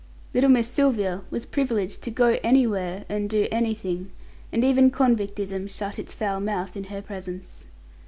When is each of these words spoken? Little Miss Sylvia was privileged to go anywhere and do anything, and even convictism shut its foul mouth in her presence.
Little 0.33 0.49
Miss 0.49 0.67
Sylvia 0.67 1.21
was 1.29 1.45
privileged 1.45 2.01
to 2.01 2.09
go 2.09 2.39
anywhere 2.43 3.05
and 3.07 3.29
do 3.29 3.47
anything, 3.51 4.11
and 4.51 4.63
even 4.63 4.89
convictism 4.89 5.67
shut 5.69 5.99
its 5.99 6.11
foul 6.11 6.39
mouth 6.39 6.75
in 6.75 6.85
her 6.85 7.03
presence. 7.03 7.65